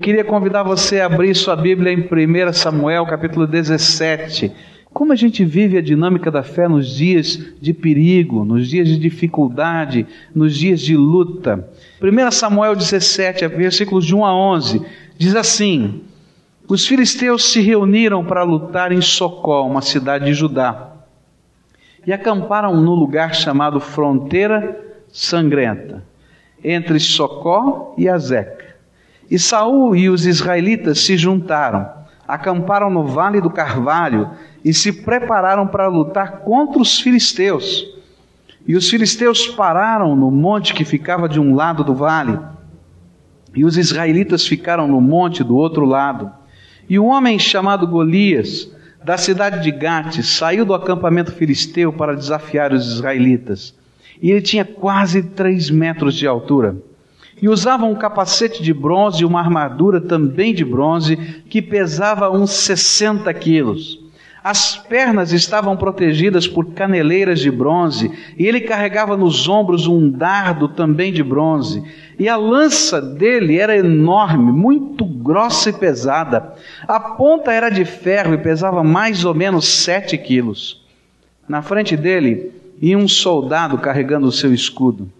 [0.00, 4.50] Queria convidar você a abrir sua Bíblia em 1 Samuel, capítulo 17.
[4.94, 8.96] Como a gente vive a dinâmica da fé nos dias de perigo, nos dias de
[8.96, 11.68] dificuldade, nos dias de luta.
[12.02, 14.82] 1 Samuel 17, versículos de 1 a 11,
[15.18, 16.00] diz assim:
[16.66, 20.94] Os filisteus se reuniram para lutar em Socó, uma cidade de Judá,
[22.06, 24.80] e acamparam no lugar chamado Fronteira
[25.12, 26.02] Sangrenta,
[26.64, 28.59] entre Socó e Azeca.
[29.30, 31.88] E Saul e os israelitas se juntaram,
[32.26, 34.30] acamparam no vale do Carvalho
[34.64, 37.86] e se prepararam para lutar contra os filisteus.
[38.66, 42.38] E os filisteus pararam no monte que ficava de um lado do vale,
[43.54, 46.30] e os israelitas ficaram no monte do outro lado.
[46.88, 48.68] E um homem chamado Golias,
[49.04, 53.74] da cidade de Gate, saiu do acampamento filisteu para desafiar os israelitas.
[54.20, 56.76] E ele tinha quase três metros de altura
[57.40, 61.16] e usava um capacete de bronze e uma armadura também de bronze
[61.48, 64.00] que pesava uns 60 quilos.
[64.42, 70.66] As pernas estavam protegidas por caneleiras de bronze, e ele carregava nos ombros um dardo
[70.66, 71.82] também de bronze.
[72.18, 76.54] E a lança dele era enorme, muito grossa e pesada.
[76.88, 80.82] A ponta era de ferro e pesava mais ou menos sete quilos.
[81.46, 85.10] Na frente dele ia um soldado carregando o seu escudo.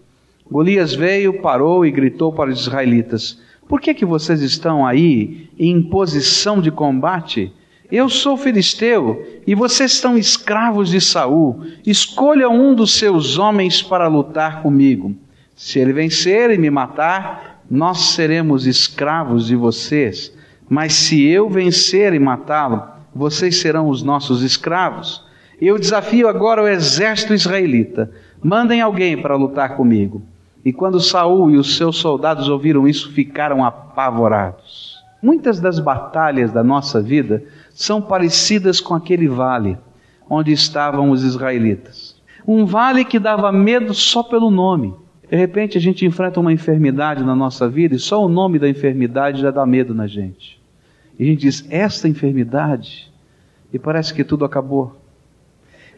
[0.51, 5.81] Golias veio, parou e gritou para os israelitas: Por que, que vocês estão aí em
[5.81, 7.53] posição de combate?
[7.89, 11.61] Eu sou filisteu e vocês são escravos de Saul.
[11.87, 15.15] Escolha um dos seus homens para lutar comigo.
[15.55, 20.33] Se ele vencer e me matar, nós seremos escravos de vocês.
[20.69, 22.83] Mas se eu vencer e matá-lo,
[23.15, 25.23] vocês serão os nossos escravos.
[25.61, 28.11] Eu desafio agora o exército israelita.
[28.43, 30.21] Mandem alguém para lutar comigo.
[30.63, 35.01] E quando Saul e os seus soldados ouviram isso, ficaram apavorados.
[35.21, 39.77] Muitas das batalhas da nossa vida são parecidas com aquele vale
[40.29, 42.15] onde estavam os israelitas.
[42.47, 44.93] Um vale que dava medo só pelo nome.
[45.29, 48.69] De repente a gente enfrenta uma enfermidade na nossa vida e só o nome da
[48.69, 50.61] enfermidade já dá medo na gente.
[51.17, 53.11] E a gente diz: esta enfermidade,
[53.71, 55.00] e parece que tudo acabou.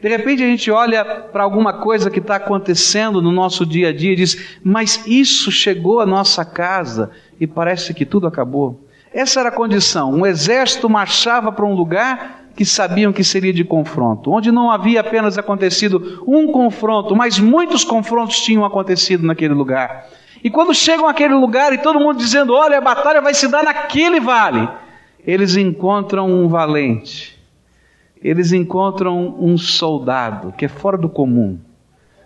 [0.03, 3.93] De repente a gente olha para alguma coisa que está acontecendo no nosso dia a
[3.93, 7.09] dia e diz: Mas isso chegou à nossa casa
[7.39, 8.85] e parece que tudo acabou.
[9.13, 10.11] Essa era a condição.
[10.11, 14.99] Um exército marchava para um lugar que sabiam que seria de confronto, onde não havia
[14.99, 20.07] apenas acontecido um confronto, mas muitos confrontos tinham acontecido naquele lugar.
[20.43, 23.63] E quando chegam àquele lugar e todo mundo dizendo: Olha, a batalha vai se dar
[23.63, 24.67] naquele vale,
[25.25, 27.32] eles encontram um valente
[28.23, 31.59] eles encontram um soldado que é fora do comum.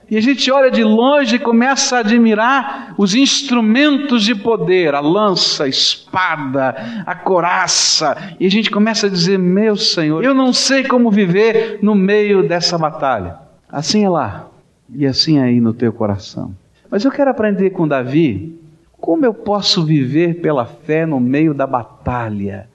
[0.09, 5.01] E a gente olha de longe e começa a admirar os instrumentos de poder, a
[5.01, 8.35] lança, a espada, a coraça.
[8.39, 12.47] E a gente começa a dizer: Meu Senhor, eu não sei como viver no meio
[12.47, 13.35] dessa batalha.
[13.69, 14.47] Assim é lá,
[14.93, 16.55] e assim é aí no teu coração.
[16.89, 18.57] Mas eu quero aprender com Davi
[18.97, 22.69] como eu posso viver pela fé no meio da batalha,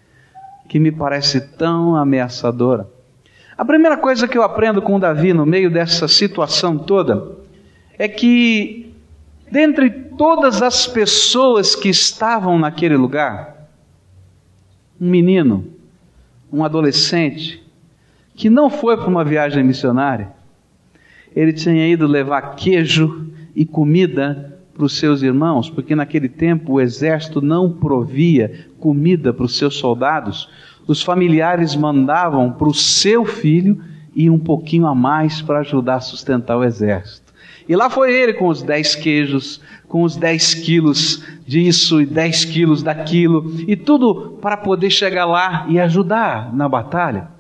[0.68, 2.86] que me parece tão ameaçadora.
[3.56, 7.36] A primeira coisa que eu aprendo com Davi no meio dessa situação toda
[7.98, 8.92] é que,
[9.50, 13.68] dentre todas as pessoas que estavam naquele lugar,
[15.00, 15.66] um menino,
[16.52, 17.62] um adolescente,
[18.34, 20.32] que não foi para uma viagem missionária,
[21.34, 26.80] ele tinha ido levar queijo e comida para os seus irmãos, porque naquele tempo o
[26.80, 30.48] exército não provia comida para os seus soldados,
[30.86, 33.82] os familiares mandavam para o seu filho
[34.14, 37.32] e um pouquinho a mais para ajudar a sustentar o exército.
[37.68, 42.44] E lá foi ele com os dez queijos, com os dez quilos disso e dez
[42.44, 47.31] quilos daquilo, e tudo para poder chegar lá e ajudar na batalha.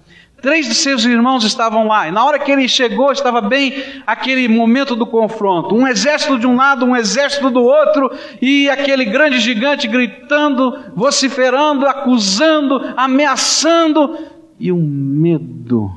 [0.42, 3.72] Três de seus irmãos estavam lá, e na hora que ele chegou, estava bem
[4.04, 8.10] aquele momento do confronto: um exército de um lado, um exército do outro,
[8.40, 14.18] e aquele grande gigante gritando, vociferando, acusando, ameaçando,
[14.58, 15.92] e um medo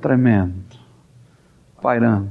[0.00, 0.62] tremendo
[1.82, 2.30] pairando.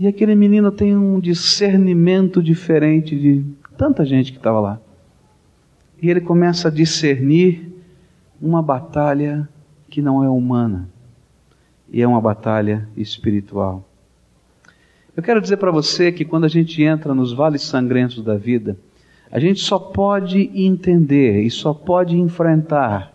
[0.00, 3.44] E aquele menino tem um discernimento diferente de
[3.76, 4.80] tanta gente que estava lá.
[6.00, 7.70] E ele começa a discernir
[8.40, 9.48] uma batalha
[9.88, 10.88] que não é humana
[11.90, 13.88] e é uma batalha espiritual.
[15.16, 18.78] Eu quero dizer para você que quando a gente entra nos vales sangrentos da vida,
[19.30, 23.12] a gente só pode entender e só pode enfrentar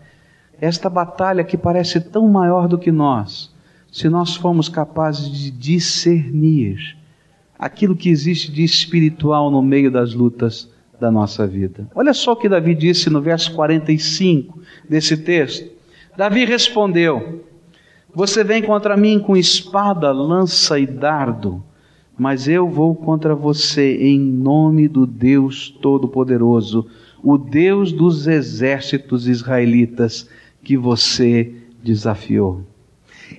[0.60, 3.52] esta batalha que parece tão maior do que nós,
[3.90, 6.96] se nós formos capazes de discernir
[7.58, 10.70] aquilo que existe de espiritual no meio das lutas
[11.00, 11.88] da nossa vida.
[11.94, 15.73] Olha só o que Davi disse no verso 45 desse texto.
[16.16, 17.44] Davi respondeu:
[18.14, 21.62] Você vem contra mim com espada, lança e dardo,
[22.16, 26.86] mas eu vou contra você em nome do Deus Todo-Poderoso,
[27.22, 30.28] o Deus dos exércitos israelitas
[30.62, 31.52] que você
[31.82, 32.62] desafiou.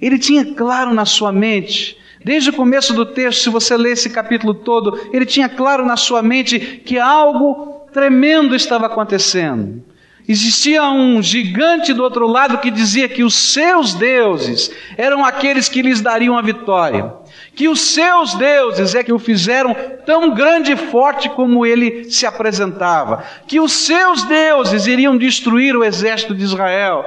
[0.02, 4.10] Ele tinha claro na sua mente Desde o começo do texto, se você ler esse
[4.10, 9.84] capítulo todo, ele tinha claro na sua mente que algo tremendo estava acontecendo.
[10.28, 15.84] Existia um gigante do outro lado que dizia que os seus deuses eram aqueles que
[15.84, 17.14] lhes dariam a vitória.
[17.54, 19.76] Que os seus deuses é que o fizeram
[20.06, 23.24] tão grande e forte como ele se apresentava.
[23.48, 27.06] Que os seus deuses iriam destruir o exército de Israel.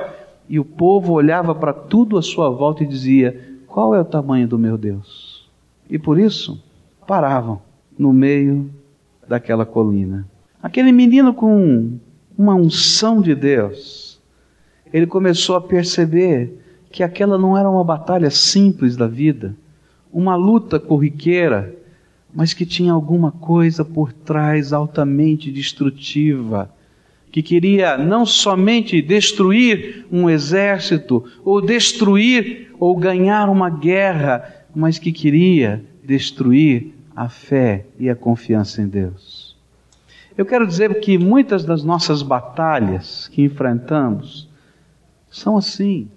[0.49, 4.47] E o povo olhava para tudo à sua volta e dizia: qual é o tamanho
[4.47, 5.47] do meu Deus?
[5.91, 6.62] E por isso
[7.06, 7.61] paravam
[7.99, 8.70] no meio
[9.26, 10.26] daquela colina.
[10.62, 11.99] Aquele menino com
[12.38, 14.20] uma unção de Deus,
[14.93, 16.56] ele começou a perceber
[16.90, 19.55] que aquela não era uma batalha simples da vida,
[20.12, 21.75] uma luta corriqueira,
[22.32, 26.73] mas que tinha alguma coisa por trás altamente destrutiva
[27.31, 35.12] que queria não somente destruir um exército, ou destruir ou ganhar uma guerra, mas que
[35.12, 39.38] queria destruir a fé e a confiança em Deus.
[40.38, 44.49] Eu quero dizer que muitas das nossas batalhas que enfrentamos
[45.29, 46.08] são assim.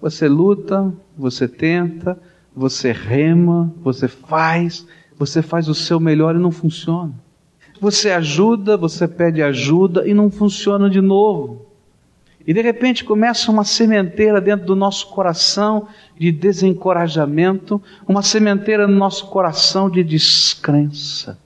[0.00, 2.18] Você luta, você tenta,
[2.52, 4.84] você rema, você faz,
[5.16, 7.14] você faz o seu melhor e não funciona.
[7.80, 11.64] Você ajuda, você pede ajuda e não funciona de novo.
[12.44, 15.86] E de repente começa uma sementeira dentro do nosso coração
[16.18, 21.38] de desencorajamento, uma sementeira no nosso coração de descrença.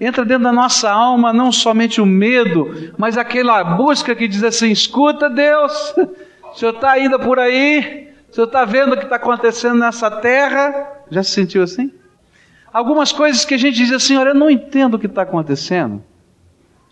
[0.00, 4.70] Entra dentro da nossa alma não somente o medo, mas aquela busca que diz assim:
[4.70, 5.94] escuta Deus,
[6.52, 10.10] o Senhor está ainda por aí, o Senhor está vendo o que está acontecendo nessa
[10.10, 10.92] terra.
[11.10, 11.90] Já se sentiu assim?
[12.76, 16.04] algumas coisas que a gente diz assim: olha, eu não entendo o que está acontecendo.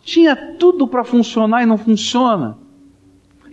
[0.02, 2.56] Tinha tudo para funcionar e não funciona.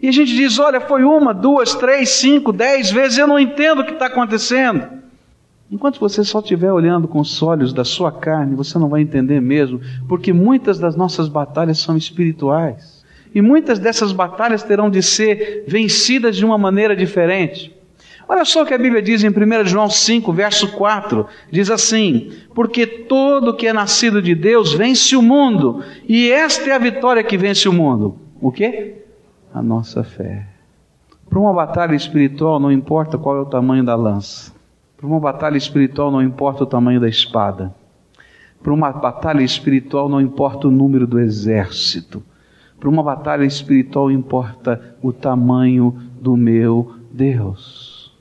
[0.02, 3.82] E a gente diz: olha, foi uma, duas, três, cinco, dez vezes, eu não entendo
[3.82, 5.01] o que está acontecendo.
[5.72, 9.40] Enquanto você só estiver olhando com os olhos da sua carne, você não vai entender
[9.40, 13.02] mesmo, porque muitas das nossas batalhas são espirituais.
[13.34, 17.74] E muitas dessas batalhas terão de ser vencidas de uma maneira diferente.
[18.28, 22.34] Olha só o que a Bíblia diz em 1 João 5, verso 4: diz assim:
[22.54, 27.24] Porque todo que é nascido de Deus vence o mundo, e esta é a vitória
[27.24, 28.18] que vence o mundo.
[28.42, 28.96] O que?
[29.54, 30.48] A nossa fé.
[31.30, 34.60] Para uma batalha espiritual, não importa qual é o tamanho da lança.
[35.02, 37.74] Para uma batalha espiritual, não importa o tamanho da espada.
[38.62, 42.22] Para uma batalha espiritual, não importa o número do exército.
[42.80, 48.14] Para uma batalha espiritual, importa o tamanho do meu Deus.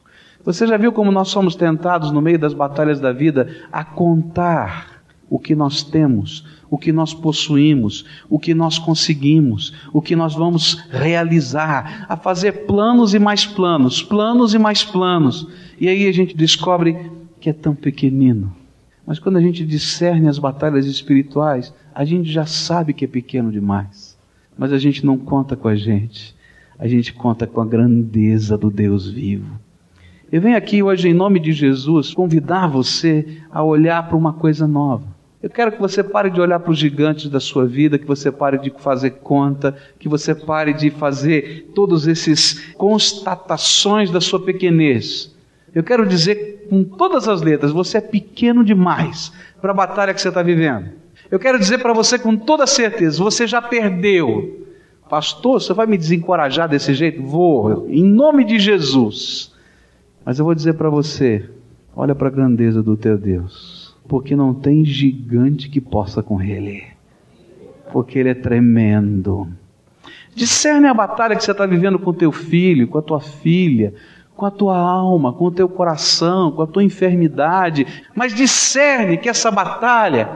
[0.43, 5.03] Você já viu como nós somos tentados no meio das batalhas da vida a contar
[5.29, 10.35] o que nós temos, o que nós possuímos, o que nós conseguimos, o que nós
[10.35, 15.47] vamos realizar, a fazer planos e mais planos, planos e mais planos.
[15.81, 16.97] E aí a gente descobre
[17.41, 18.55] que é tão pequenino.
[19.07, 23.51] Mas quando a gente discerne as batalhas espirituais, a gente já sabe que é pequeno
[23.51, 24.17] demais.
[24.57, 26.37] Mas a gente não conta com a gente,
[26.79, 29.59] a gente conta com a grandeza do Deus vivo
[30.33, 34.65] eu venho aqui hoje, em nome de Jesus, convidar você a olhar para uma coisa
[34.65, 35.03] nova.
[35.43, 38.31] Eu quero que você pare de olhar para os gigantes da sua vida, que você
[38.31, 45.35] pare de fazer conta, que você pare de fazer todos esses constatações da sua pequenez.
[45.75, 50.21] Eu quero dizer com todas as letras, você é pequeno demais para a batalha que
[50.21, 50.91] você está vivendo.
[51.31, 54.67] Eu quero dizer para você com toda certeza, você já perdeu.
[55.09, 57.23] Pastor, você vai me desencorajar desse jeito?
[57.23, 59.53] Vou, em nome de Jesus.
[60.25, 61.49] Mas eu vou dizer para você:
[61.95, 66.85] olha para a grandeza do teu Deus, porque não tem gigante que possa com ele,
[67.93, 69.49] porque ele é tremendo.
[70.35, 73.93] Discerne a batalha que você está vivendo com teu filho, com a tua filha,
[74.41, 79.29] com a tua alma, com o teu coração, com a tua enfermidade, mas discerne que
[79.29, 80.31] essa batalha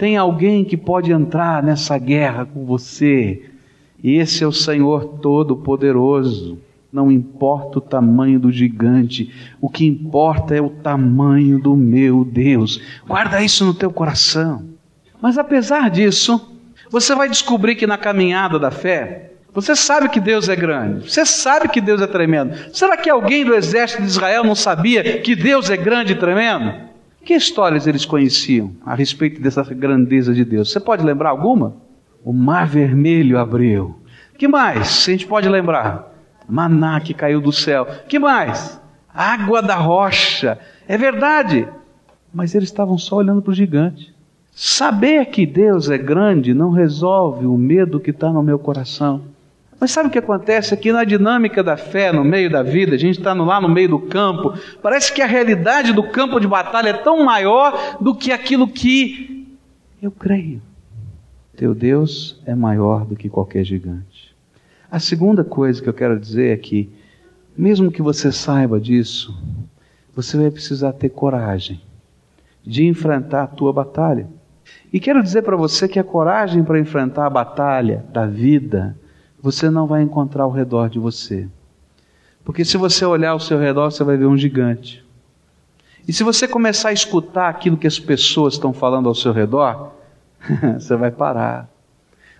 [0.00, 3.48] tem alguém que pode entrar nessa guerra com você.
[4.02, 6.58] E esse é o Senhor Todo-Poderoso.
[6.92, 12.80] Não importa o tamanho do gigante, o que importa é o tamanho do meu Deus.
[13.06, 14.64] Guarda isso no teu coração.
[15.22, 16.52] Mas apesar disso,
[16.90, 21.24] você vai descobrir que na caminhada da fé, você sabe que Deus é grande, você
[21.24, 22.54] sabe que Deus é tremendo.
[22.74, 26.74] Será que alguém do exército de Israel não sabia que Deus é grande e tremendo?
[27.24, 30.70] Que histórias eles conheciam a respeito dessa grandeza de Deus?
[30.70, 31.74] Você pode lembrar alguma?
[32.22, 33.98] O mar vermelho abriu.
[34.36, 35.08] Que mais?
[35.08, 36.14] A gente pode lembrar.
[36.46, 37.86] Maná que caiu do céu.
[38.06, 38.78] Que mais?
[39.08, 40.58] Água da rocha.
[40.86, 41.66] É verdade.
[42.30, 44.14] Mas eles estavam só olhando para o gigante.
[44.52, 49.34] Saber que Deus é grande não resolve o medo que está no meu coração.
[49.78, 52.94] Mas sabe o que acontece aqui na dinâmica da fé, no meio da vida?
[52.94, 54.54] A gente está lá no meio do campo.
[54.82, 59.46] Parece que a realidade do campo de batalha é tão maior do que aquilo que
[60.00, 60.62] eu creio.
[61.56, 64.34] Teu Deus é maior do que qualquer gigante.
[64.90, 66.90] A segunda coisa que eu quero dizer é que,
[67.56, 69.36] mesmo que você saiba disso,
[70.14, 71.80] você vai precisar ter coragem
[72.64, 74.26] de enfrentar a tua batalha.
[74.92, 78.96] E quero dizer para você que a coragem para enfrentar a batalha da vida,
[79.46, 81.46] você não vai encontrar ao redor de você.
[82.44, 85.04] Porque se você olhar ao seu redor, você vai ver um gigante.
[86.06, 89.92] E se você começar a escutar aquilo que as pessoas estão falando ao seu redor,
[90.76, 91.68] você vai parar.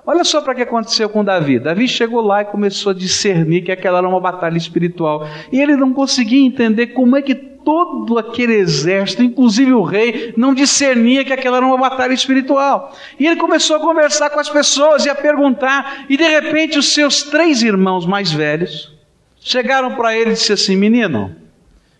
[0.04, 1.60] Olha só para o que aconteceu com Davi.
[1.60, 5.28] Davi chegou lá e começou a discernir que aquela era uma batalha espiritual.
[5.52, 7.36] E ele não conseguia entender como é que
[7.66, 12.96] todo aquele exército, inclusive o rei, não discernia que aquela era uma batalha espiritual.
[13.18, 16.94] E ele começou a conversar com as pessoas e a perguntar, e de repente os
[16.94, 18.96] seus três irmãos mais velhos
[19.40, 21.34] chegaram para ele e disseram assim: Menino,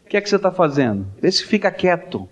[0.05, 1.05] o que é que você está fazendo?
[1.21, 2.29] Vê se fica quieto.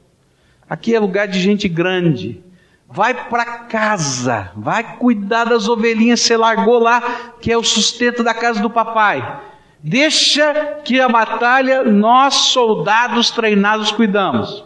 [0.71, 2.41] Aqui é lugar de gente grande.
[2.89, 8.33] Vai para casa, vai cuidar das ovelhinhas, você largou lá, que é o sustento da
[8.33, 9.41] casa do papai.
[9.87, 14.65] Deixa que a batalha nós, soldados treinados, cuidamos.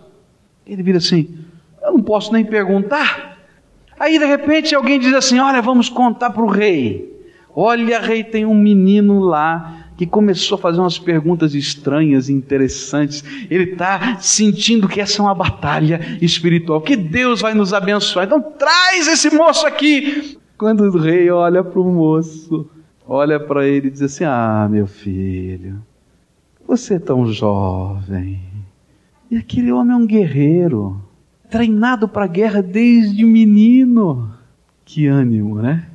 [0.64, 1.36] Ele vira assim:
[1.82, 3.36] Eu não posso nem perguntar.
[3.98, 7.20] Aí de repente alguém diz assim: Olha, vamos contar para o rei.
[7.52, 13.24] Olha, rei, tem um menino lá que começou a fazer umas perguntas estranhas interessantes.
[13.50, 18.24] Ele está sentindo que essa é uma batalha espiritual, que Deus vai nos abençoar.
[18.24, 20.38] Então traz esse moço aqui.
[20.56, 22.70] Quando o rei olha para o moço,
[23.08, 25.82] olha para ele e diz assim: Ah, meu filho,
[26.66, 28.40] você é tão jovem.
[29.30, 31.00] E aquele homem é um guerreiro,
[31.50, 34.30] treinado para a guerra desde menino.
[34.84, 35.86] Que ânimo, né?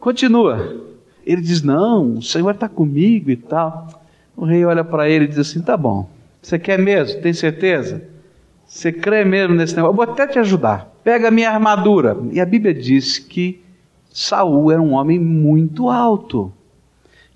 [0.00, 0.82] Continua.
[1.24, 4.02] Ele diz: Não, o Senhor está comigo e tal.
[4.36, 6.08] O rei olha para ele e diz assim: Tá bom,
[6.40, 7.20] você quer mesmo?
[7.20, 8.02] Tem certeza?
[8.66, 9.92] Você crê mesmo nesse negócio?
[9.92, 10.90] Eu vou até te ajudar.
[11.04, 12.16] Pega a minha armadura.
[12.32, 13.63] E a Bíblia diz que
[14.16, 16.52] Saul era um homem muito alto,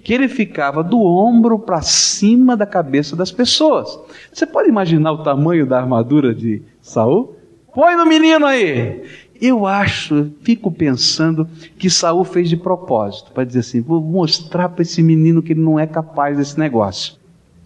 [0.04, 3.98] que ele ficava do ombro para cima da cabeça das pessoas.
[4.32, 7.36] Você pode imaginar o tamanho da armadura de Saul?
[7.74, 9.02] Põe no menino aí.
[9.40, 14.82] Eu acho, fico pensando que Saul fez de propósito, para dizer assim: vou mostrar para
[14.82, 17.14] esse menino que ele não é capaz desse negócio.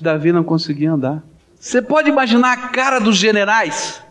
[0.00, 1.22] Davi não conseguia andar.
[1.60, 4.02] Você pode imaginar a cara dos generais?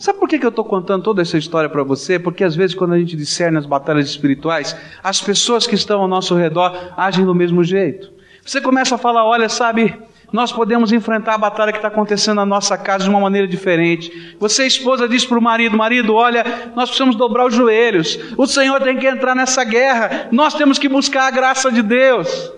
[0.00, 2.18] Sabe por que, eu estou contando toda essa história para você?
[2.18, 6.08] Porque às vezes, quando a gente discerne as batalhas espirituais, as pessoas que estão ao
[6.08, 8.10] nosso redor agem do mesmo jeito.
[8.42, 9.94] Você começa a falar: olha, sabe,
[10.32, 14.34] nós podemos enfrentar a batalha que está acontecendo na nossa casa de uma maneira diferente.
[14.40, 18.18] Você, esposa, diz para o marido: marido, olha, nós precisamos dobrar os joelhos.
[18.38, 20.28] O Senhor tem que entrar nessa guerra.
[20.32, 22.50] Nós temos que buscar a graça de Deus.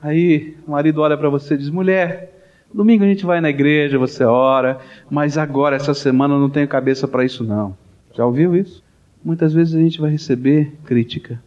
[0.00, 2.35] Aí o marido olha para você e diz: mulher,
[2.76, 4.78] Domingo a gente vai na igreja, você ora,
[5.08, 7.74] mas agora, essa semana, eu não tenho cabeça para isso, não.
[8.14, 8.84] Já ouviu isso?
[9.24, 11.42] Muitas vezes a gente vai receber crítica,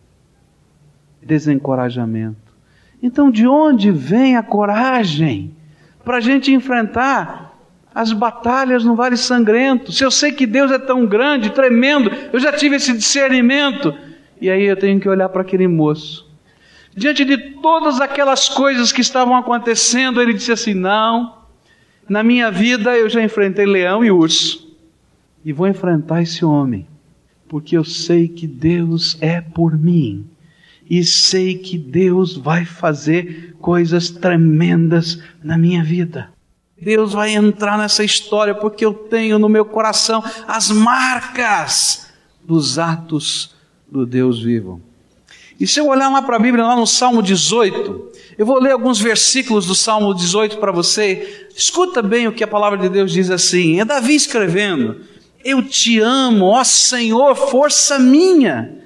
[1.21, 2.51] desencorajamento.
[2.99, 5.53] Então, de onde vem a coragem
[6.03, 7.55] para a gente enfrentar
[7.93, 9.91] as batalhas no Vale Sangrento?
[9.91, 13.93] Se eu sei que Deus é tão grande, tremendo, eu já tive esse discernimento,
[14.41, 16.27] e aí eu tenho que olhar para aquele moço
[16.99, 21.37] diante de todas aquelas coisas que estavam acontecendo, ele disse assim: Não,
[22.07, 24.75] na minha vida eu já enfrentei leão e urso,
[25.43, 26.85] e vou enfrentar esse homem,
[27.47, 30.27] porque eu sei que Deus é por mim,
[30.87, 36.29] e sei que Deus vai fazer coisas tremendas na minha vida.
[36.81, 42.09] Deus vai entrar nessa história porque eu tenho no meu coração as marcas
[42.43, 43.55] dos atos
[43.89, 44.81] do Deus vivo.
[45.59, 48.71] E se eu olhar lá para a Bíblia, lá no Salmo 18, eu vou ler
[48.71, 51.47] alguns versículos do Salmo 18 para você.
[51.53, 53.81] Escuta bem o que a palavra de Deus diz assim.
[53.81, 55.01] É Davi escrevendo:
[55.43, 58.79] Eu te amo, ó Senhor, força minha.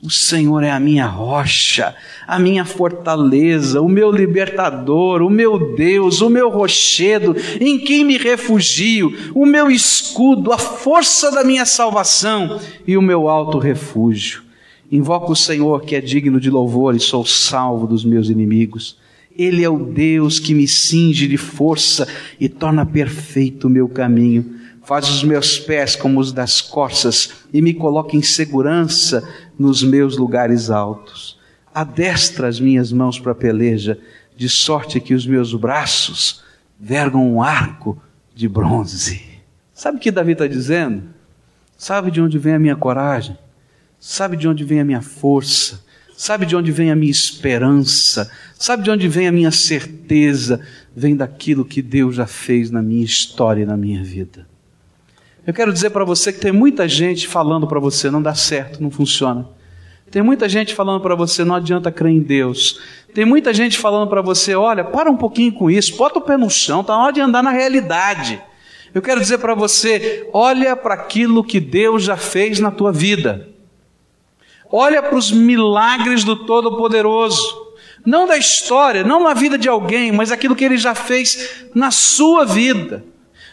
[0.00, 1.96] O Senhor é a minha rocha,
[2.28, 8.18] a minha fortaleza, o meu libertador, o meu Deus, o meu rochedo, em quem me
[8.18, 14.43] refugio, o meu escudo, a força da minha salvação e o meu alto refúgio.
[14.90, 18.98] Invoco o Senhor que é digno de louvor e sou salvo dos meus inimigos.
[19.36, 22.06] Ele é o Deus que me cinge de força
[22.38, 24.62] e torna perfeito o meu caminho.
[24.84, 29.26] faz os meus pés como os das corças e me coloca em segurança
[29.58, 31.38] nos meus lugares altos.
[31.74, 33.98] Adestra as minhas mãos para a peleja,
[34.36, 36.42] de sorte que os meus braços
[36.78, 38.00] vergam um arco
[38.34, 39.22] de bronze.
[39.72, 41.04] Sabe o que Davi está dizendo?
[41.76, 43.36] Sabe de onde vem a minha coragem?
[44.06, 45.82] Sabe de onde vem a minha força?
[46.14, 48.30] Sabe de onde vem a minha esperança?
[48.54, 50.60] Sabe de onde vem a minha certeza?
[50.94, 54.46] Vem daquilo que Deus já fez na minha história e na minha vida.
[55.46, 58.82] Eu quero dizer para você que tem muita gente falando para você não dá certo,
[58.82, 59.48] não funciona.
[60.10, 62.78] Tem muita gente falando para você não adianta crer em Deus.
[63.14, 66.36] Tem muita gente falando para você, olha, para um pouquinho com isso, bota o pé
[66.36, 68.38] no chão, está na hora de andar na realidade.
[68.92, 73.53] Eu quero dizer para você, olha para aquilo que Deus já fez na tua vida.
[74.76, 77.38] Olha para os milagres do Todo-Poderoso.
[78.04, 81.92] Não da história, não na vida de alguém, mas aquilo que ele já fez na
[81.92, 83.04] sua vida.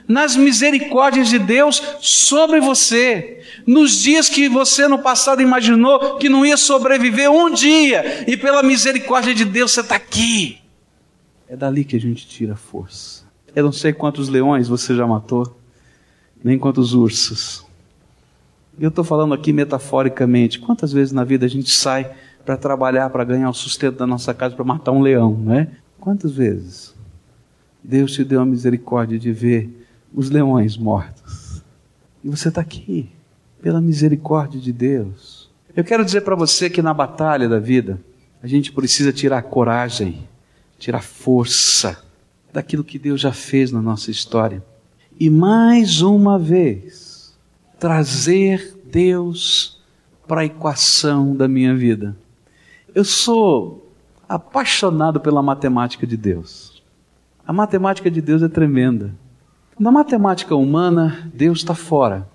[0.08, 3.40] Nas misericórdias de Deus sobre você.
[3.68, 8.64] Nos dias que você no passado imaginou que não ia sobreviver um dia, e pela
[8.64, 10.58] misericórdia de Deus você está aqui.
[11.48, 13.26] É dali que a gente tira força.
[13.56, 15.56] Eu não sei quantos leões você já matou,
[16.44, 17.64] nem quantos ursos.
[18.82, 20.60] Eu estou falando aqui metaforicamente.
[20.60, 22.12] Quantas vezes na vida a gente sai
[22.44, 25.68] para trabalhar, para ganhar o sustento da nossa casa, para matar um leão, não é?
[26.00, 26.96] Quantas vezes
[27.84, 31.62] Deus te deu a misericórdia de ver os leões mortos?
[32.24, 33.08] E você está aqui,
[33.62, 35.48] pela misericórdia de Deus.
[35.76, 38.02] Eu quero dizer para você que na batalha da vida,
[38.42, 40.28] a gente precisa tirar coragem,
[40.80, 42.04] tirar força
[42.52, 44.64] daquilo que Deus já fez na nossa história.
[45.20, 47.11] E mais uma vez,
[47.82, 49.82] trazer Deus
[50.28, 52.16] para a equação da minha vida.
[52.94, 53.92] Eu sou
[54.30, 56.84] apaixonado pela matemática de Deus.
[57.46, 59.16] A matemática de Deus é tremenda.
[59.80, 62.30] Na matemática humana, Deus está fora.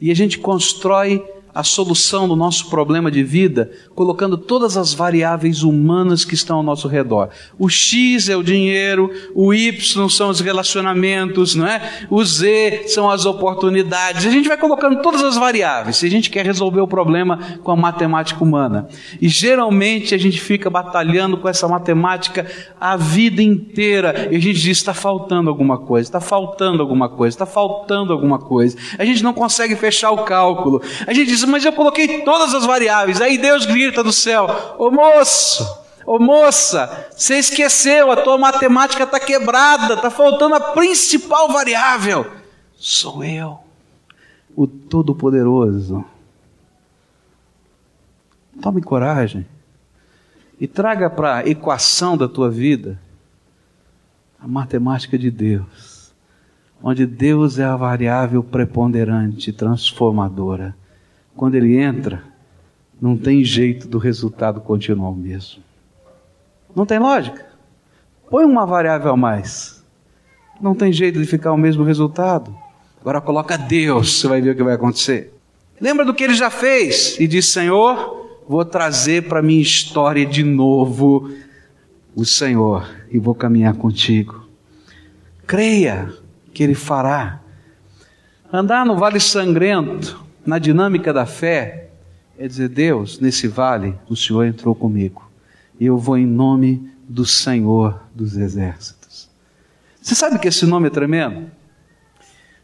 [0.00, 5.62] E a gente constrói a solução do nosso problema de vida colocando todas as variáveis
[5.62, 7.28] humanas que estão ao nosso redor.
[7.58, 12.06] O X é o dinheiro, o Y são os relacionamentos, não é?
[12.10, 14.26] O Z são as oportunidades.
[14.26, 17.70] A gente vai colocando todas as variáveis se a gente quer resolver o problema com
[17.70, 18.88] a matemática humana.
[19.20, 22.46] E geralmente a gente fica batalhando com essa matemática
[22.80, 27.34] a vida inteira e a gente diz está faltando alguma coisa, está faltando alguma coisa,
[27.34, 28.76] está faltando alguma coisa.
[28.98, 30.82] A gente não consegue fechar o cálculo.
[31.06, 33.20] A gente diz mas eu coloquei todas as variáveis.
[33.20, 34.46] Aí Deus grita do céu:
[34.78, 35.66] Ô moço,
[36.06, 42.30] ô moça, você esqueceu, a tua matemática está quebrada, está faltando a principal variável.
[42.76, 43.60] Sou eu,
[44.54, 46.04] o Todo-Poderoso.
[48.60, 49.46] Tome coragem
[50.60, 52.98] e traga para a equação da tua vida
[54.40, 56.12] a matemática de Deus,
[56.82, 60.76] onde Deus é a variável preponderante, transformadora.
[61.36, 62.22] Quando ele entra,
[63.00, 65.62] não tem jeito do resultado continuar o mesmo.
[66.74, 67.44] Não tem lógica.
[68.30, 69.84] Põe uma variável a mais.
[70.60, 72.56] Não tem jeito de ficar o mesmo resultado.
[73.00, 75.32] Agora coloca Deus, você vai ver o que vai acontecer.
[75.80, 80.42] Lembra do que ele já fez e diz: Senhor, vou trazer para minha história de
[80.42, 81.30] novo
[82.14, 84.48] o Senhor e vou caminhar contigo.
[85.46, 86.12] Creia
[86.52, 87.40] que ele fará.
[88.52, 91.88] Andar no vale sangrento na dinâmica da fé,
[92.38, 95.30] é dizer: Deus, nesse vale, o Senhor entrou comigo.
[95.78, 99.28] E eu vou em nome do Senhor dos Exércitos.
[100.00, 101.50] Você sabe que esse nome é tremendo?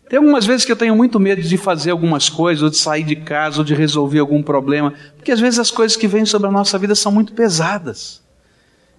[0.09, 3.05] Tem algumas vezes que eu tenho muito medo de fazer algumas coisas, ou de sair
[3.05, 6.49] de casa, ou de resolver algum problema, porque às vezes as coisas que vêm sobre
[6.49, 8.21] a nossa vida são muito pesadas.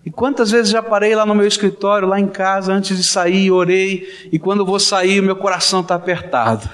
[0.06, 3.52] E quantas vezes já parei lá no meu escritório, lá em casa, antes de sair,
[3.52, 6.68] orei, e quando vou sair, meu coração está apertado.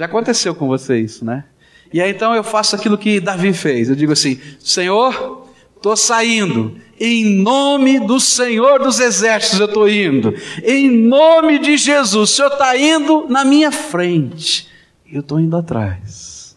[0.00, 1.44] Já aconteceu com você isso, né?
[1.92, 3.90] E aí então eu faço aquilo que Davi fez.
[3.90, 6.74] Eu digo assim: Senhor, estou saindo.
[6.98, 10.34] Em nome do Senhor dos Exércitos eu estou indo.
[10.64, 14.66] Em nome de Jesus, o Senhor está indo na minha frente.
[15.06, 16.56] Eu estou indo atrás.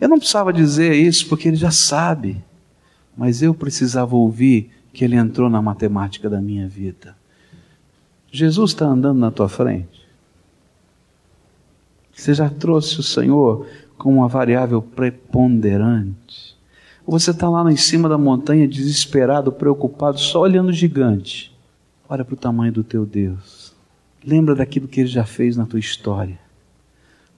[0.00, 2.42] Eu não precisava dizer isso porque ele já sabe.
[3.14, 7.14] Mas eu precisava ouvir que ele entrou na matemática da minha vida.
[8.32, 10.05] Jesus está andando na tua frente.
[12.16, 13.66] Você já trouxe o Senhor
[13.98, 16.56] como uma variável preponderante?
[17.04, 21.54] Ou você está lá em cima da montanha, desesperado, preocupado, só olhando o gigante?
[22.08, 23.74] Olha para o tamanho do teu Deus.
[24.26, 26.38] Lembra daquilo que ele já fez na tua história.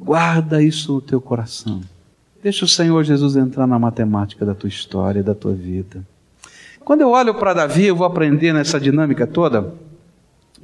[0.00, 1.82] Guarda isso no teu coração.
[2.40, 6.06] Deixa o Senhor Jesus entrar na matemática da tua história, da tua vida.
[6.84, 9.74] Quando eu olho para Davi, eu vou aprender nessa dinâmica toda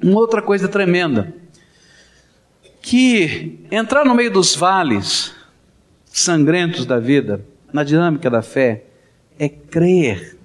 [0.02, 1.34] uma outra coisa tremenda
[2.84, 5.34] que entrar no meio dos vales
[6.04, 7.42] sangrentos da vida,
[7.72, 8.84] na dinâmica da fé,
[9.38, 10.36] é crer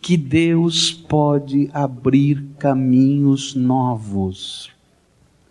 [0.00, 4.70] que Deus pode abrir caminhos novos.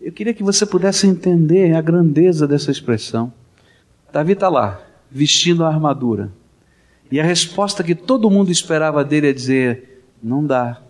[0.01, 3.33] Eu queria que você pudesse entender a grandeza dessa expressão.
[4.11, 4.81] Davi está lá,
[5.11, 6.31] vestindo a armadura.
[7.11, 10.81] E a resposta que todo mundo esperava dele é dizer: não dá,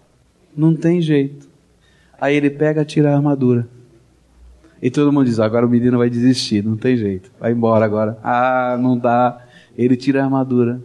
[0.56, 1.50] não tem jeito.
[2.22, 3.68] Aí ele pega, tira a armadura.
[4.84, 8.20] E todo mundo diz: agora o menino vai desistir, não tem jeito, vai embora agora.
[8.22, 9.42] Ah, não dá.
[9.78, 10.84] Ele tira a armadura.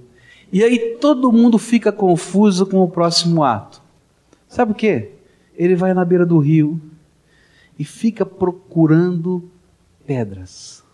[0.53, 3.83] E aí todo mundo fica confuso com o próximo ato.
[4.47, 5.11] Sabe o que?
[5.57, 6.81] Ele vai na beira do rio
[7.77, 9.51] e fica procurando
[10.07, 10.85] pedras.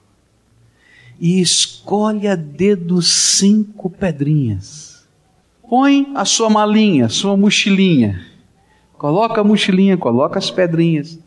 [1.20, 5.06] E escolhe a dedo cinco pedrinhas.
[5.68, 8.24] Põe a sua malinha, sua mochilinha.
[8.96, 11.18] Coloca a mochilinha, coloca as pedrinhas.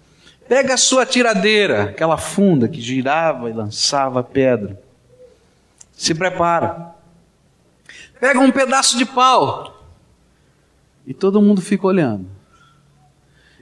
[0.48, 4.82] Pega a sua tiradeira, aquela funda que girava e lançava pedra.
[5.92, 6.96] Se prepara.
[8.20, 9.84] Pega um pedaço de pau.
[11.06, 12.28] E todo mundo fica olhando.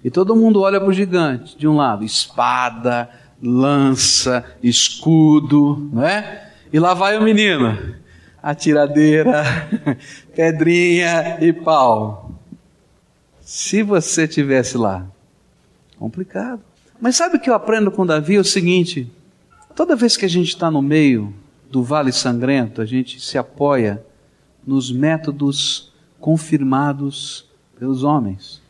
[0.04, 3.10] E todo mundo olha para o gigante, de um lado, espada,
[3.42, 6.52] lança, escudo, não é?
[6.72, 7.96] E lá vai o menino,
[8.42, 9.44] atiradeira,
[10.36, 12.32] pedrinha e pau.
[13.42, 15.08] Se você tivesse lá,
[15.98, 16.62] complicado.
[17.00, 18.36] Mas sabe o que eu aprendo com Davi?
[18.36, 19.12] É o seguinte:
[19.76, 21.34] toda vez que a gente está no meio
[21.70, 24.04] do vale sangrento, a gente se apoia
[24.66, 27.46] nos métodos confirmados
[27.78, 28.62] pelos homens.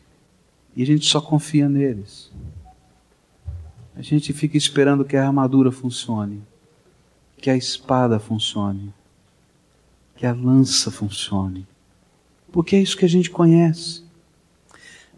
[0.74, 2.30] E a gente só confia neles.
[3.96, 6.42] A gente fica esperando que a armadura funcione,
[7.38, 8.92] que a espada funcione,
[10.16, 11.66] que a lança funcione.
[12.52, 14.02] Porque é isso que a gente conhece.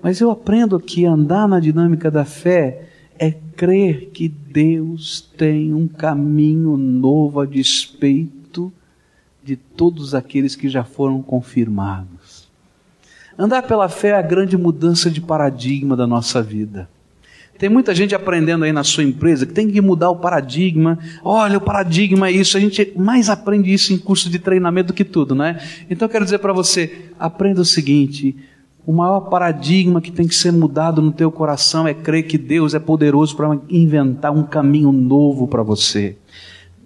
[0.00, 2.88] Mas eu aprendo que andar na dinâmica da fé
[3.18, 8.72] é crer que Deus tem um caminho novo a despeito
[9.42, 12.48] de todos aqueles que já foram confirmados.
[13.38, 16.88] Andar pela fé é a grande mudança de paradigma da nossa vida.
[17.58, 20.96] Tem muita gente aprendendo aí na sua empresa que tem que mudar o paradigma.
[21.24, 22.56] Olha, o paradigma é isso.
[22.56, 25.60] A gente mais aprende isso em curso de treinamento do que tudo, né?
[25.90, 28.36] Então eu quero dizer para você, aprenda o seguinte:
[28.88, 32.72] o maior paradigma que tem que ser mudado no teu coração é crer que Deus
[32.72, 36.16] é poderoso para inventar um caminho novo para você.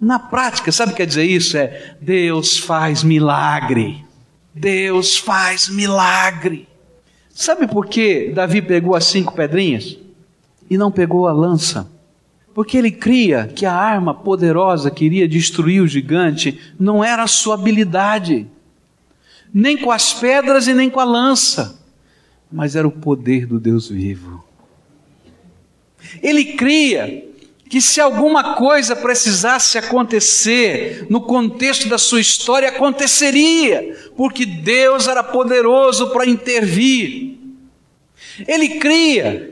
[0.01, 1.55] Na prática, sabe o que quer dizer isso?
[1.55, 4.03] É Deus faz milagre.
[4.53, 6.67] Deus faz milagre.
[7.29, 9.97] Sabe por que Davi pegou as cinco pedrinhas
[10.69, 11.89] e não pegou a lança?
[12.53, 17.27] Porque ele cria que a arma poderosa que iria destruir o gigante não era a
[17.27, 18.45] sua habilidade,
[19.53, 21.81] nem com as pedras e nem com a lança,
[22.53, 24.45] mas era o poder do Deus vivo.
[26.21, 27.25] Ele cria
[27.67, 35.23] que se alguma coisa precisasse acontecer no contexto da sua história, aconteceria, porque Deus era
[35.23, 37.39] poderoso para intervir.
[38.47, 39.51] Ele cria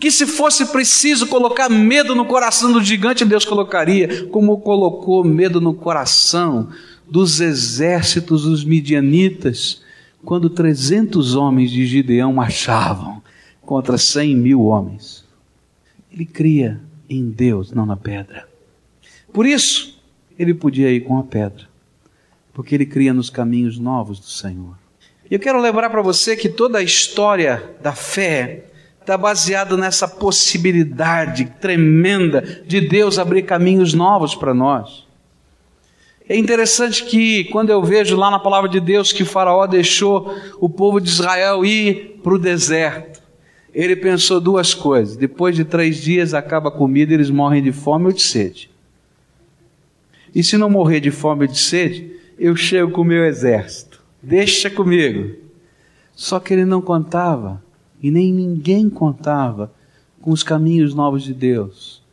[0.00, 5.60] que se fosse preciso colocar medo no coração do gigante, Deus colocaria, como colocou medo
[5.60, 6.68] no coração
[7.08, 9.83] dos exércitos dos midianitas,
[10.24, 13.22] quando 300 homens de Gideão marchavam
[13.60, 15.24] contra 100 mil homens.
[16.12, 18.48] Ele cria em Deus, não na pedra.
[19.32, 20.00] Por isso,
[20.38, 21.64] ele podia ir com a pedra,
[22.52, 24.76] porque ele cria nos caminhos novos do Senhor.
[25.30, 28.66] E eu quero lembrar para você que toda a história da fé
[29.00, 35.03] está baseada nessa possibilidade tremenda de Deus abrir caminhos novos para nós.
[36.26, 40.70] É interessante que quando eu vejo lá na palavra de Deus que Faraó deixou o
[40.70, 43.22] povo de Israel ir para o deserto,
[43.74, 45.16] ele pensou duas coisas.
[45.16, 48.70] Depois de três dias acaba a comida, eles morrem de fome ou de sede.
[50.34, 54.02] E se não morrer de fome ou de sede, eu chego com o meu exército.
[54.22, 55.36] Deixa comigo.
[56.14, 57.62] Só que ele não contava,
[58.02, 59.72] e nem ninguém contava,
[60.22, 62.03] com os caminhos novos de Deus.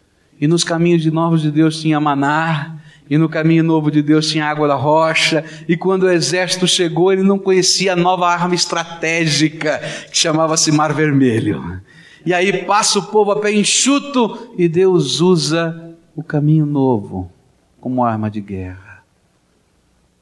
[0.41, 4.27] E nos caminhos de novos de Deus tinha maná, e no caminho novo de Deus
[4.27, 8.56] tinha água da rocha, e quando o exército chegou, ele não conhecia a nova arma
[8.56, 11.80] estratégica, que chamava-se Mar Vermelho.
[12.25, 17.32] E aí passa o povo a pé enxuto, e Deus usa o caminho novo
[17.80, 19.04] como arma de guerra.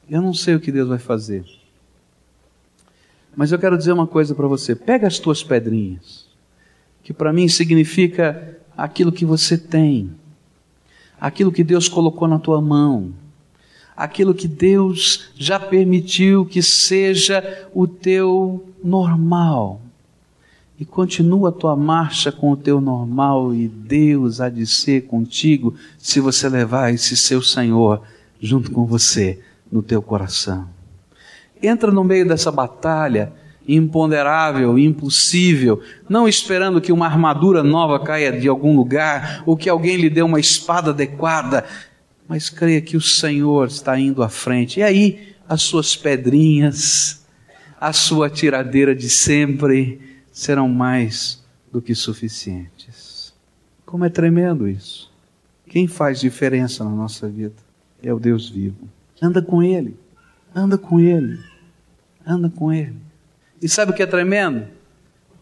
[0.08, 1.44] Eu não sei o que Deus vai fazer.
[3.36, 6.26] Mas eu quero dizer uma coisa para você: pega as tuas pedrinhas,
[7.02, 10.10] que para mim significa aquilo que você tem
[11.20, 13.12] aquilo que Deus colocou na tua mão,
[13.94, 19.82] aquilo que Deus já permitiu que seja o teu normal.
[20.78, 25.74] e continua a tua marcha com o teu normal e Deus há de ser contigo
[25.98, 28.00] se você levar esse seu Senhor
[28.40, 29.38] junto com você
[29.70, 30.66] no teu coração.
[31.62, 33.30] Entra no meio dessa batalha
[33.66, 39.96] imponderável, impossível, não esperando que uma armadura nova caia de algum lugar ou que alguém
[39.96, 41.64] lhe dê uma espada adequada,
[42.28, 44.80] mas creia que o Senhor está indo à frente.
[44.80, 47.24] E aí, as suas pedrinhas,
[47.80, 50.00] a sua tiradeira de sempre
[50.32, 51.42] serão mais
[51.72, 53.32] do que suficientes.
[53.84, 55.10] Como é tremendo isso.
[55.68, 57.54] Quem faz diferença na nossa vida
[58.02, 58.88] é o Deus vivo.
[59.20, 59.96] Anda com Ele,
[60.54, 61.38] anda com Ele,
[62.26, 62.96] anda com Ele.
[63.62, 64.66] E sabe o que é tremendo?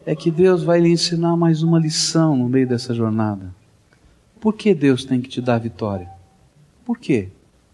[0.04, 3.54] É que Deus vai lhe ensinar mais uma lição no meio dessa jornada.
[4.40, 6.09] Por que Deus tem que te dar vitória?
[6.85, 7.28] Por quê?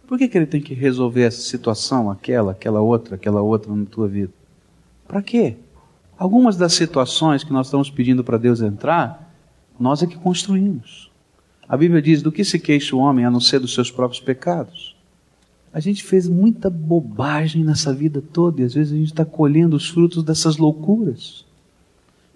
[0.07, 3.87] Por que, que Ele tem que resolver essa situação, aquela, aquela outra, aquela outra na
[3.87, 4.33] tua vida?
[5.09, 5.57] Para quê?
[6.19, 9.35] Algumas das situações que nós estamos pedindo para Deus entrar,
[9.81, 11.11] nós é que construímos.
[11.67, 14.21] A Bíblia diz: do que se queixa o homem a não ser dos seus próprios
[14.21, 14.94] pecados?
[15.75, 19.75] A gente fez muita bobagem nessa vida toda e às vezes a gente está colhendo
[19.75, 21.45] os frutos dessas loucuras.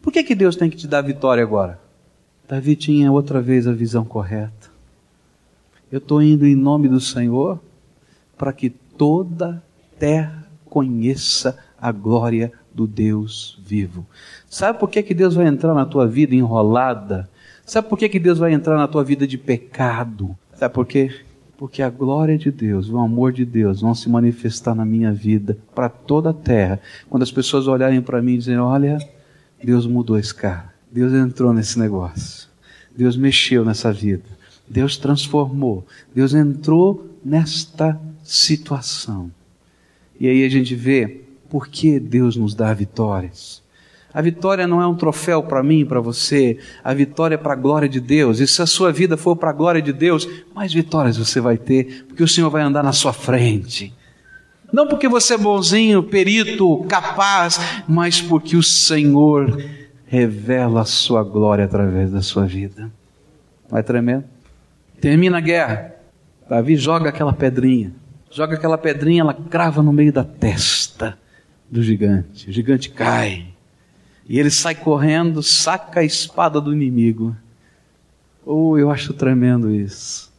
[0.03, 1.79] Por que, que Deus tem que te dar vitória agora?
[2.49, 4.69] Davi tinha outra vez a visão correta.
[5.91, 7.61] Eu estou indo em nome do Senhor
[8.37, 9.63] para que toda
[10.01, 14.05] terra conheça a glória do Deus vivo.
[14.51, 17.31] Sabe por que, que Deus vai entrar na tua vida enrolada?
[17.65, 20.37] Sabe por que, que Deus vai entrar na tua vida de pecado?
[20.57, 21.28] Sabe por quê?
[21.59, 25.59] Porque a glória de Deus, o amor de Deus vão se manifestar na minha vida
[25.75, 26.81] para toda a terra.
[27.11, 28.97] Quando as pessoas olharem para mim e dizerem: Olha,
[29.63, 32.49] Deus mudou esse cara, Deus entrou nesse negócio,
[32.97, 34.23] Deus mexeu nessa vida,
[34.69, 39.29] Deus transformou, Deus entrou nesta situação.
[40.21, 43.63] E aí a gente vê por que Deus nos dá vitórias.
[44.13, 46.59] A vitória não é um troféu para mim, para você.
[46.83, 48.41] A vitória é para a glória de Deus.
[48.41, 51.59] E se a sua vida for para a glória de Deus, mais vitórias você vai
[51.59, 53.95] ter, porque o Senhor vai andar na sua frente.
[54.73, 59.63] Não porque você é bonzinho, perito, capaz, mas porque o Senhor
[60.07, 62.91] revela a sua glória através da sua vida.
[63.69, 64.25] Vai tremendo?
[65.01, 65.95] Termina a guerra.
[66.49, 67.93] Davi joga aquela pedrinha.
[68.31, 71.19] Joga aquela pedrinha, ela crava no meio da testa
[71.71, 72.49] do gigante.
[72.49, 73.58] O gigante cai.
[74.29, 77.35] E ele sai correndo, saca a espada do inimigo.
[78.45, 80.31] Oh, eu acho tremendo isso.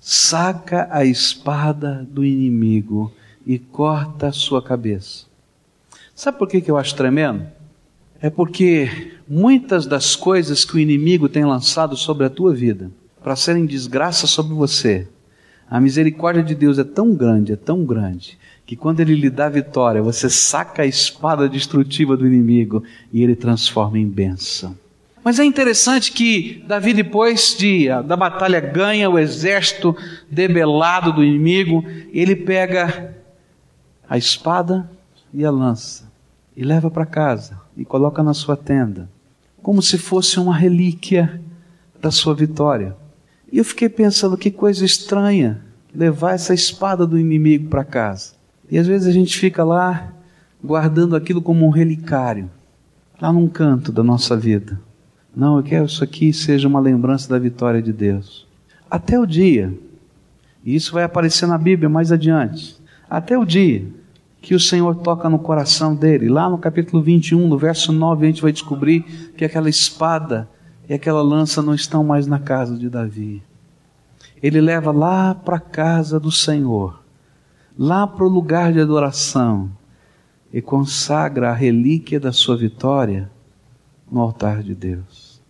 [0.00, 3.12] Saca a espada do inimigo
[3.46, 5.26] e corta a sua cabeça.
[6.14, 7.46] Sabe por que, que eu acho tremendo?
[8.20, 12.90] É porque muitas das coisas que o inimigo tem lançado sobre a tua vida,
[13.22, 15.06] para serem desgraça sobre você,
[15.68, 19.48] a misericórdia de Deus é tão grande, é tão grande, que quando ele lhe dá
[19.48, 24.76] vitória, você saca a espada destrutiva do inimigo e ele transforma em bênção.
[25.22, 29.96] Mas é interessante que Davi, depois de, da batalha, ganha o exército
[30.30, 33.14] debelado do inimigo, ele pega
[34.08, 34.88] a espada
[35.32, 36.10] e a lança
[36.56, 39.08] e leva para casa e coloca na sua tenda,
[39.62, 41.40] como se fosse uma relíquia
[42.00, 42.96] da sua vitória.
[43.50, 45.60] E eu fiquei pensando que coisa estranha
[45.94, 48.35] levar essa espada do inimigo para casa.
[48.70, 50.12] E às vezes a gente fica lá
[50.62, 52.50] guardando aquilo como um relicário,
[53.20, 54.80] lá num canto da nossa vida.
[55.34, 58.46] Não, eu quero isso aqui seja uma lembrança da vitória de Deus.
[58.90, 59.72] Até o dia,
[60.64, 62.76] e isso vai aparecer na Bíblia mais adiante,
[63.08, 63.86] até o dia
[64.40, 66.28] que o Senhor toca no coração dele.
[66.28, 69.02] Lá no capítulo 21, no verso 9, a gente vai descobrir
[69.36, 70.48] que aquela espada
[70.88, 73.42] e aquela lança não estão mais na casa de Davi.
[74.42, 77.05] Ele leva lá para a casa do Senhor
[77.78, 79.70] lá para o lugar de adoração
[80.52, 83.30] e consagra a relíquia da sua vitória
[84.10, 85.40] no altar de Deus.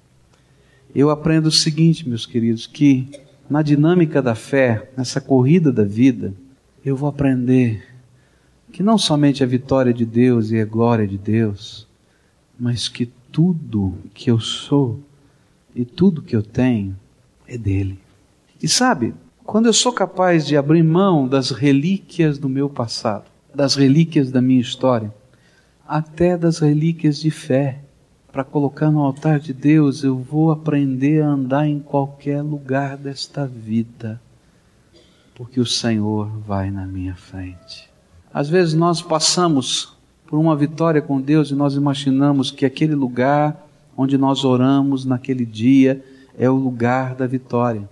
[0.94, 3.08] Eu aprendo o seguinte, meus queridos, que
[3.48, 6.34] na dinâmica da fé, nessa corrida da vida,
[6.84, 7.86] eu vou aprender
[8.72, 11.86] que não somente a vitória de Deus e a glória de Deus,
[12.58, 15.00] mas que tudo que eu sou
[15.74, 16.96] e tudo que eu tenho
[17.46, 17.98] é dele.
[18.62, 19.14] E sabe,
[19.46, 24.42] quando eu sou capaz de abrir mão das relíquias do meu passado, das relíquias da
[24.42, 25.14] minha história,
[25.86, 27.78] até das relíquias de fé,
[28.32, 33.46] para colocar no altar de Deus, eu vou aprender a andar em qualquer lugar desta
[33.46, 34.20] vida,
[35.32, 37.88] porque o Senhor vai na minha frente.
[38.34, 43.64] Às vezes nós passamos por uma vitória com Deus e nós imaginamos que aquele lugar
[43.96, 46.04] onde nós oramos naquele dia
[46.36, 47.88] é o lugar da vitória.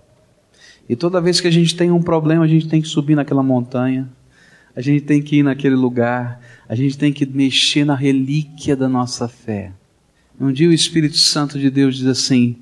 [0.87, 3.41] E toda vez que a gente tem um problema, a gente tem que subir naquela
[3.41, 4.07] montanha,
[4.75, 8.87] a gente tem que ir naquele lugar, a gente tem que mexer na relíquia da
[8.87, 9.71] nossa fé.
[10.39, 12.57] Um dia o Espírito Santo de Deus diz assim: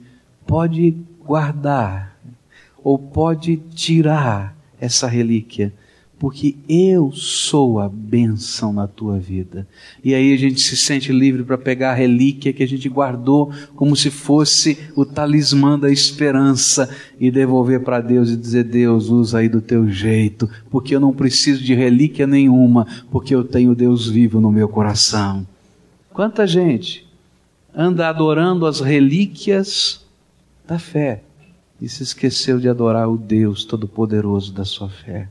[0.46, 2.18] pode guardar
[2.84, 5.74] ou pode tirar essa relíquia,
[6.24, 9.68] porque eu sou a bênção na tua vida.
[10.02, 13.52] E aí a gente se sente livre para pegar a relíquia que a gente guardou
[13.76, 19.40] como se fosse o talismã da esperança e devolver para Deus e dizer: Deus, usa
[19.40, 24.08] aí do teu jeito, porque eu não preciso de relíquia nenhuma, porque eu tenho Deus
[24.08, 25.46] vivo no meu coração.
[26.14, 27.06] Quanta gente
[27.76, 30.06] anda adorando as relíquias
[30.66, 31.22] da fé
[31.82, 35.28] e se esqueceu de adorar o Deus Todo-Poderoso da sua fé.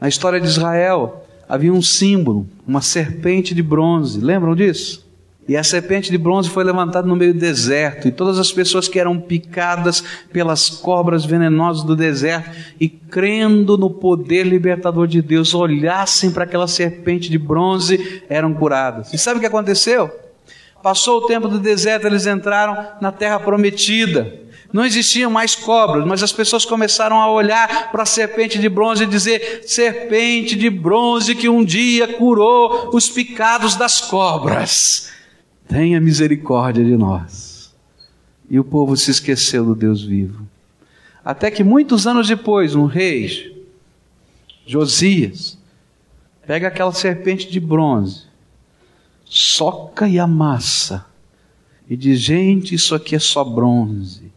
[0.00, 4.20] Na história de Israel, havia um símbolo, uma serpente de bronze.
[4.20, 5.06] Lembram disso?
[5.48, 8.88] E a serpente de bronze foi levantada no meio do deserto, e todas as pessoas
[8.88, 15.54] que eram picadas pelas cobras venenosas do deserto e crendo no poder libertador de Deus,
[15.54, 19.14] olhassem para aquela serpente de bronze, eram curadas.
[19.14, 20.10] E sabe o que aconteceu?
[20.82, 24.45] Passou o tempo do deserto, eles entraram na terra prometida.
[24.76, 29.04] Não existiam mais cobras, mas as pessoas começaram a olhar para a serpente de bronze
[29.04, 35.10] e dizer: serpente de bronze que um dia curou os picados das cobras,
[35.66, 37.74] tenha misericórdia de nós.
[38.50, 40.46] E o povo se esqueceu do Deus vivo.
[41.24, 43.64] Até que muitos anos depois, um rei,
[44.66, 45.56] Josias,
[46.46, 48.24] pega aquela serpente de bronze,
[49.24, 51.06] soca e amassa,
[51.88, 54.35] e diz: gente, isso aqui é só bronze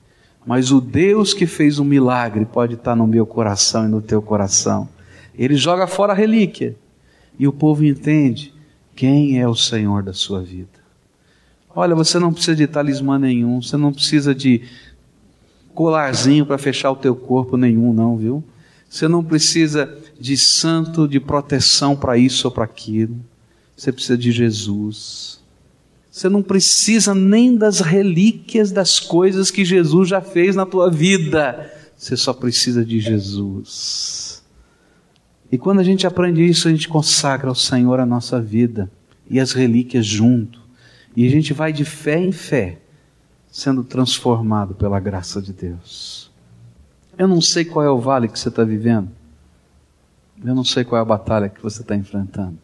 [0.50, 4.20] mas o Deus que fez um milagre pode estar no meu coração e no teu
[4.20, 4.90] coração.
[5.38, 6.76] Ele joga fora a relíquia
[7.38, 8.52] e o povo entende
[8.96, 10.80] quem é o Senhor da sua vida.
[11.70, 14.64] Olha, você não precisa de talismã nenhum, você não precisa de
[15.76, 18.44] colarzinho para fechar o teu corpo nenhum, não, viu?
[18.90, 23.16] Você não precisa de santo de proteção para isso ou para aquilo.
[23.78, 25.39] Você precisa de Jesus.
[26.20, 31.72] Você não precisa nem das relíquias das coisas que Jesus já fez na tua vida.
[31.96, 34.44] Você só precisa de Jesus.
[35.50, 38.92] E quando a gente aprende isso, a gente consagra ao Senhor a nossa vida
[39.30, 40.60] e as relíquias junto.
[41.16, 42.82] E a gente vai de fé em fé,
[43.50, 46.30] sendo transformado pela graça de Deus.
[47.18, 49.10] Eu não sei qual é o vale que você está vivendo.
[50.44, 52.58] Eu não sei qual é a batalha que você está enfrentando.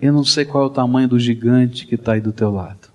[0.00, 2.88] Eu não sei qual é o tamanho do gigante que está aí do teu lado.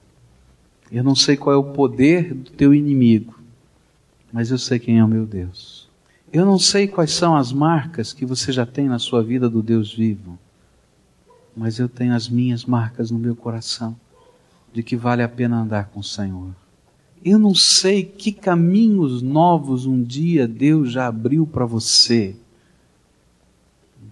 [0.91, 3.39] Eu não sei qual é o poder do teu inimigo,
[4.31, 5.89] mas eu sei quem é o meu Deus.
[6.31, 9.63] Eu não sei quais são as marcas que você já tem na sua vida do
[9.63, 10.37] Deus vivo,
[11.55, 13.95] mas eu tenho as minhas marcas no meu coração
[14.71, 16.53] de que vale a pena andar com o Senhor.
[17.23, 22.35] Eu não sei que caminhos novos um dia Deus já abriu para você,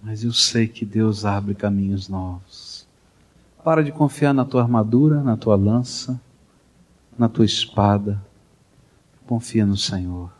[0.03, 2.68] mas eu sei que Deus abre caminhos novos.
[3.63, 6.19] Para de confiar na tua armadura, na tua lança,
[7.17, 8.21] na tua espada.
[9.27, 10.31] Confia no Senhor.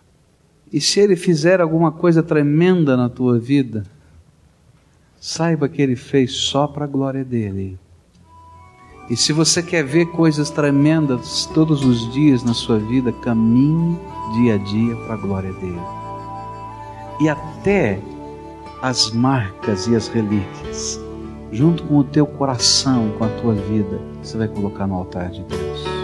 [0.72, 3.84] E se Ele fizer alguma coisa tremenda na tua vida,
[5.20, 7.78] saiba que Ele fez só para a glória dele.
[9.10, 13.98] E se você quer ver coisas tremendas todos os dias na sua vida, caminhe
[14.34, 15.82] dia a dia para a glória dele.
[17.20, 18.00] E até
[18.82, 21.09] as marcas e as relíquias
[21.52, 25.44] junto com o teu coração, com a tua vida, você vai colocar no altar de
[25.44, 25.99] Deus.